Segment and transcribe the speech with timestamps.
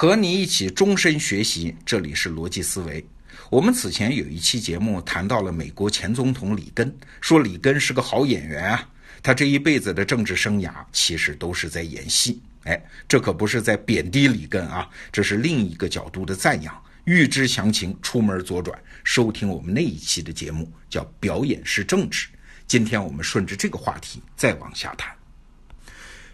[0.00, 3.04] 和你一起终身学习，这里是逻辑思维。
[3.50, 6.90] 我们此前有一期节目谈到了美国前总统里根，
[7.20, 8.88] 说里根是个好演员啊，
[9.22, 12.40] 他这一辈子的政治生涯其实都是在演戏。
[12.62, 16.74] 哎，这可不是在贬低里根啊，这是另一个角度的赞扬。
[17.04, 22.26] 预知详情，出门左转收听我们那一期的节目，叫《表演是政治》。
[22.66, 25.19] 今天我们顺着这个话题再往下谈。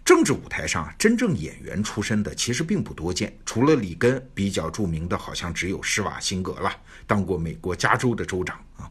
[0.06, 6.70] 政治舞台上，真正演员出身的其实并不多见，除了里根，比较著名的好像只有施瓦辛格了，
[7.08, 8.88] 当过美国加州的州长啊。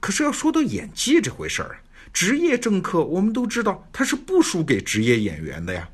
[0.00, 1.78] 可是要说到演技这回事儿，
[2.12, 5.88] 职业政客我们都知道他是不输给职业演员的呀。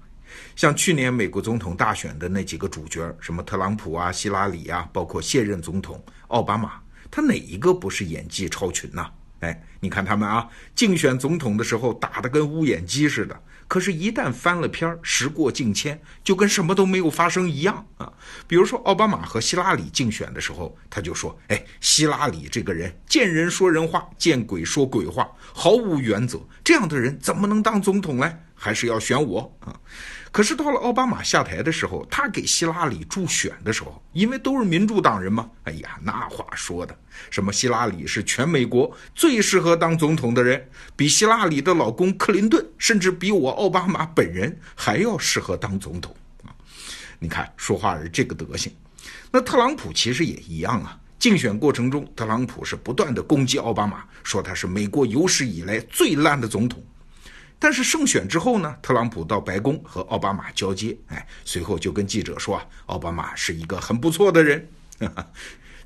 [0.56, 6.80] 像去年美国总统大选的那几个主角，什么特朗普啊、希拉里啊，包括现任总统奥巴马，
[7.11, 9.06] 他哪一个不是演技超群呢？
[9.41, 13.41] 哎，你看他们啊，竞选总统的时候打得跟乌眼鸡似的。
[13.69, 18.12] 可是，一旦翻了篇，时过境迁，就跟什么都没有发生一样啊。
[18.47, 28.33] 比如说，奥巴马和希拉里竞选的时候，他就说：“哎，希拉里这个人见人说人话，见鬼说鬼话，毫无原则，这样的人怎么能当总统呢？
[28.55, 29.75] 还是要选我啊。”
[30.37, 36.95] 可是到了奥巴马下台的时候，他给希拉里助选的时候，因为都是民主党人嘛，哎呀，那话说的，
[37.31, 40.62] 什么希拉里是全美国最适合当总统的人，
[40.95, 46.53] 比希拉里的老公克林顿，甚至比我奥巴马本人还要适合当总统啊！
[47.19, 48.71] 你看说话是这个德行。
[49.31, 56.84] 那特朗普其实也一样啊，竞选过程中，特朗普是不断的攻击奥巴马，说他是美国有史以来最烂的总统。
[57.67, 64.69] 但是胜选之后呢，特朗普到白宫和奥巴马交接，哎，随后就跟记者说啊，奥巴马是一个很不错的人。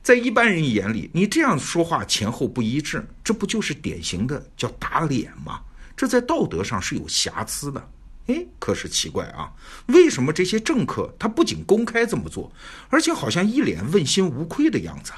[0.03, 5.58] 在一般人眼里，你这样说话前后不一致，这不就是典型的叫打脸吗？
[5.97, 7.89] 这在道德上是有瑕疵的。
[8.27, 9.51] 哎，可是奇怪啊，
[9.86, 12.53] 为什么这些政客他不仅公开这么做，
[12.91, 15.12] 而且好像一脸问心无愧的样子？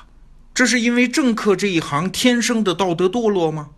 [0.54, 3.70] 这是因为政客这一行天生的道德堕落吗？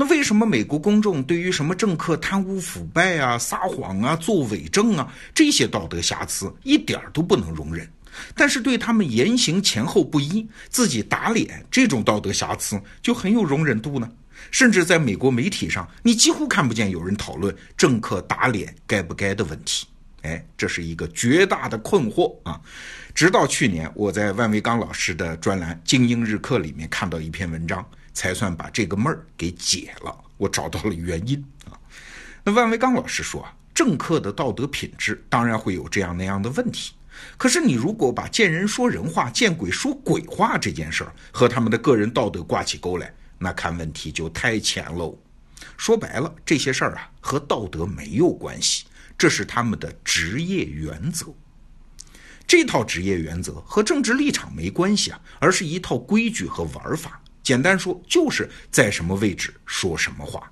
[0.00, 7.86] 那为什么美国公众对于什么政客贪污腐败啊、撒谎啊、作伪证啊这些道德瑕疵一点都不能容忍，
[8.34, 14.10] 但是对他们言行前后不一、自己打脸这种道德瑕疵就很有容忍度呢？
[14.50, 19.86] 甚至在美国媒体上，你几乎看不见有人讨论政客打脸该不该的问题。
[20.22, 22.58] 哎，这是一个绝大的困惑啊！
[23.14, 27.86] 直到去年，我在万维刚老师的专栏《精英日课》里面看到一篇文章。
[28.12, 30.16] 才算把这个闷儿给解了。
[30.36, 31.78] 我找到了原因啊。
[32.44, 36.92] 那万维刚老师说啊，政客的道德品质当然会有这样那样的问题。
[37.36, 45.18] 可是你如果把见人说人话，见鬼说鬼话这件事儿和他们的个人道德挂起钩来，那看问题就太浅喽。
[45.76, 48.86] 说白了，这些事儿啊和道德没有关系，
[49.18, 51.26] 这是他们的职业原则。
[52.46, 57.19] 这套职业原则和政治立场没关系啊，而是一套规矩和玩法。
[57.50, 60.48] 简单说，就是在什么位置说什么话。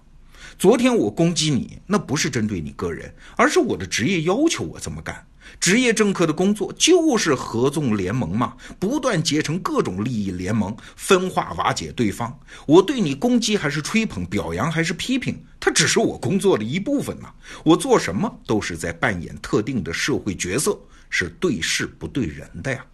[0.59, 5.25] 昨天我攻击你，那不是针对你个人，而是我的职业要求我这么干。
[5.60, 12.37] 职业政客的工作就是合纵联盟嘛，不断结成各种利益联盟，分化瓦解对方。
[12.66, 17.32] 我对你攻击还是吹捧、表扬还是批评，它只是我工作的一部分呐。
[17.62, 20.76] 我做什么都是在扮演特定的社会角色，
[21.08, 22.84] 是对事不对人的呀。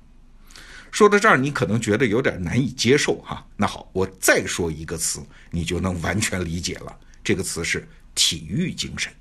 [0.95, 3.45] 说到这儿，你可能觉得有点难以接受哈。
[3.57, 5.19] 那好，我再说一个词，
[5.51, 6.97] 你就能完全理解了。
[7.25, 7.85] 这个词是
[8.15, 9.13] 体育精神。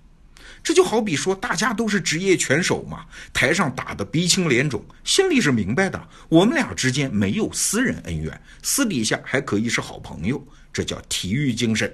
[0.61, 3.03] 这就好比说，大家都是职业拳手嘛，
[3.33, 11.91] 台上打得鼻青脸肿，心里是明白的，我们俩之间没有私人恩怨，私底下还可以是好朋友，这叫体育精神。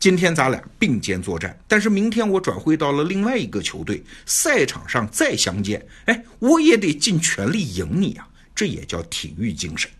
[0.00, 8.26] 今天咱俩并肩作战，但是明天我转会到了另外一个球队，赛场上再相见，哎，我也得尽全力赢你啊。
[8.54, 9.90] 这也叫体育精神。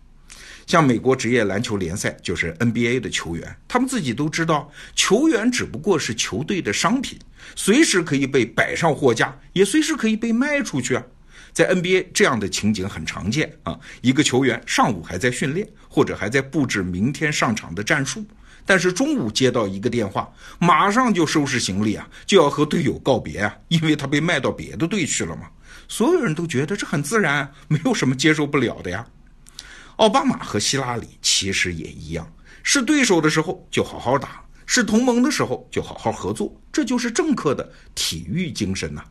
[0.67, 7.19] 像美国职业篮球联赛，就是 NBA 的球员，他们自己都知道，球员只不过是球队的商品，
[7.55, 11.05] 随时可以被摆上货架，也随时可以被卖出去啊。
[11.53, 18.25] 在 NBA 这样的情景很常见啊，一个球员上午还在训练，或者还在布置明天上场的战术，
[18.67, 25.49] 但是中午接到一个电话，马上就收拾行李啊，就要和队友告别啊，因为他被卖到别的队去了嘛。
[25.87, 29.07] 所有人都觉得这很自然，没有什么接受不了的呀。
[29.97, 32.27] 奥巴马和希拉里其实也一样，
[32.63, 39.05] 是对手的时候就好好打，是同盟的时候就好好合作，这就是政客的体育精神呐。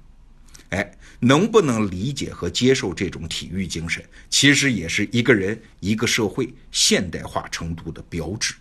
[0.70, 8.56] 哎，能不能理解和接受这种体育精神，其实也是一个人、一个社会现代化程度的标志。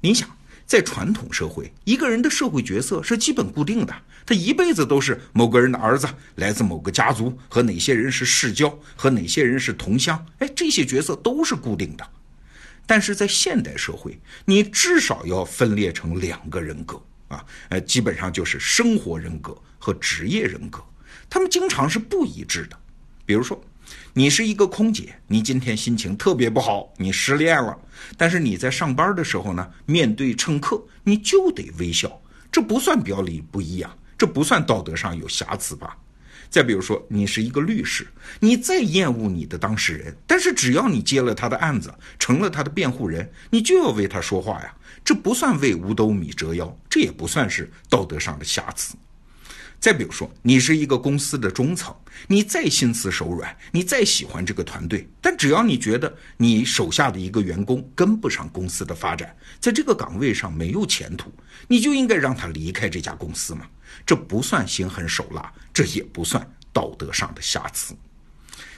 [0.00, 0.28] 你想。
[0.66, 3.92] 在传统社会，一个人的社会角色是基本固定的，
[4.24, 6.06] 他一辈子都是某个人的儿子，
[6.36, 12.08] 来自某个家族，和哪些人是世交，和哪些人是同乡，哎，这些角色都是固定的。
[12.86, 20.80] 但是在现代社会，你至少要分裂成两个人格啊，呃，基本上就是生活人格和职业人格，
[21.28, 22.78] 他们经常是不一致的。
[23.26, 23.60] 比如说。
[24.12, 27.76] 你是一个空姐，你今天心情特别不好，你失恋了。
[28.16, 32.20] 但是你在上班的时候呢，面对乘客你就得微笑，
[32.50, 35.96] 这不算表里不一啊，这不算道德上有瑕疵吧？
[36.48, 38.04] 再比如说，你是一个律师，
[38.40, 48.96] 你再厌恶你的当事人，但是只要你接了他的案子，成了他的辩护人，你就要为他说话呀，这不算为五斗米折腰，这也不算是道德上的瑕疵。
[49.80, 51.94] 再比如说，你是一个公司的中层，
[52.28, 61.32] 你再心慈手软，你再喜欢这个团队，但只要你觉得你手下的一个员工跟不上公司的发展，在这个岗位上没有前途，
[61.66, 63.66] 你就应该让他离开这家公司嘛。
[64.04, 67.96] 这不算心狠手辣，这也不算道德上的瑕疵。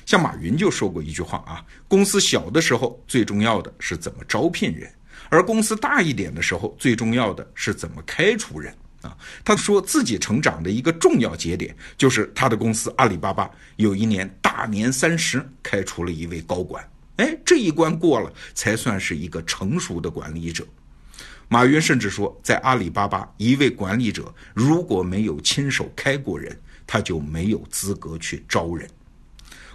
[0.06, 4.88] 像马云就说过一句话啊：公司小的时候最重要的是怎么招聘人，
[5.28, 8.72] 而公司大一点的时候最重要的是怎么开除人。
[9.02, 16.88] 啊，他说自己成长的一个重要节点，就是他的公司阿里巴巴有一年大年三十开除了一位高管。
[17.16, 20.66] 哎，这一关过了，才算是一个成熟的管理者。
[21.48, 28.88] 马云甚至说，在阿里巴巴，一位管理者如果没有亲手开过人，他就没有资格去招人。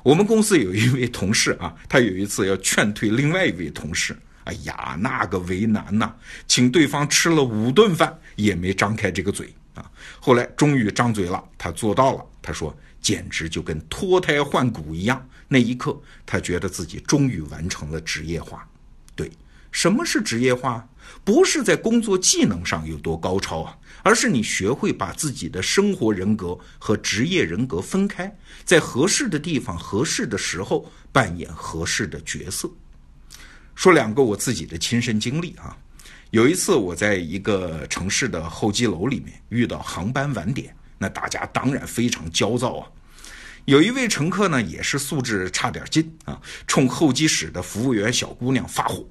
[0.03, 4.17] 我们公司有一位同事啊，他有一次要劝退另外一位同事。
[4.47, 6.15] 哎呀，那个为难呐，
[6.47, 9.91] 请对方吃了五顿饭也没张开这个嘴啊。
[10.21, 12.25] 后来终于张嘴了，他做到了。
[12.41, 15.27] 他说，简直就跟脱胎换骨一样。
[15.49, 18.65] 那一刻，他觉得自己终于完成了职业化。
[19.15, 19.29] 对，
[19.69, 20.87] 什么是职业化？
[21.25, 28.33] 不是在工作技能上有多高超啊，而是你学会把自己的生活人格和职业人格分开，
[28.63, 32.69] 在合适的地方、合适的时候扮演合适的角色。
[33.77, 35.77] 说两个我自己的亲身经历啊，
[36.31, 42.89] 有一次我在一个城市的候机楼里面遇到航班晚点，那大家当然非常焦躁啊。
[43.65, 49.05] 有一位乘客呢也是素质差点劲啊，冲候机室的服务员小姑娘发火，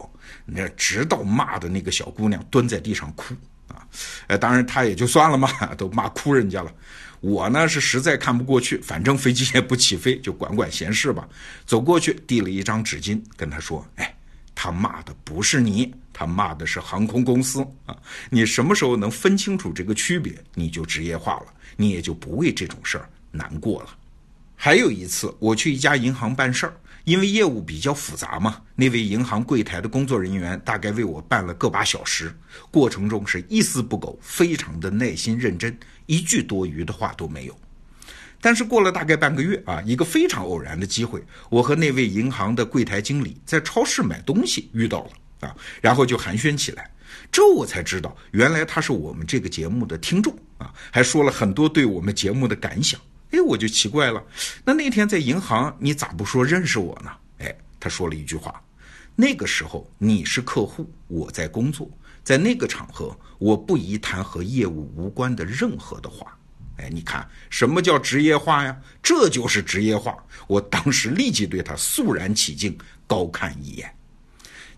[0.44, 3.36] 那直到骂的那个小姑娘蹲在地上哭
[3.68, 3.86] 啊。
[4.26, 5.48] 呃，当然他也就算了嘛，
[5.78, 6.74] 都骂哭人家了。
[7.20, 11.28] 我呢是实在看不过去，反正飞机也不起飞，就管管闲事吧。
[11.64, 14.12] 走过去递了一张纸巾，跟他说：“哎。”
[14.56, 17.94] 他骂的不是你，他骂的是航空公司啊！
[18.30, 23.90] 你什么时候能分清楚这个区别，你就职业化了，你也就不为这种事儿难过了。
[24.56, 26.74] 还有一次，我去一家银行办事儿，
[27.04, 32.34] 因为业务比较复杂嘛，那位银行柜台的工作人员大概为我办了个把小时，
[32.70, 37.54] 过程中是一丝不苟，非常的耐心认真，一句多余的话都没有。
[38.46, 41.20] 但是过了大概半个月啊，一个非常偶然的机会，
[41.50, 46.88] 我和那位银行的柜台经理在超市买东西遇到了啊，然后就寒暄起来。
[47.32, 53.00] 这我才知道，原来他是我们这个节目的听众啊，还说了很多对我们节目的感想。
[53.32, 54.22] 哎，我就奇怪了，
[54.64, 57.10] 那那天在银行你咋不说认识我呢？
[57.38, 58.62] 哎，他说了一句话，
[59.16, 61.90] 那个时候你是客户，我在工作，
[62.22, 66.38] 在那个场合我不宜谈和业务无关的任何的话。
[66.78, 68.76] 哎，你看什么叫职业化呀？
[69.02, 70.16] 这就是职业化。
[70.46, 73.92] 我当时立即对他肃然起敬，高看一眼。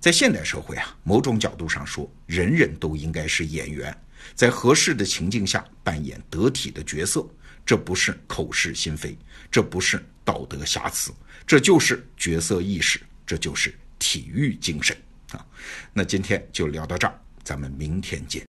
[0.00, 3.96] 在现代社会啊，某种角度上说，人人都应该是演员，
[4.34, 7.26] 在合适的情境下扮演得体的角色。
[7.66, 9.18] 这不是口是心非，
[9.50, 11.12] 这不是道德瑕疵，
[11.46, 14.96] 这就是角色意识，这就是体育精神
[15.32, 15.44] 啊。
[15.92, 18.46] 那今天就聊到这儿，咱们明天见。